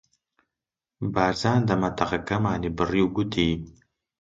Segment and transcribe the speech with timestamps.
[1.13, 3.49] بارزان دەمەتەقەکەمانی بڕی، گوتی: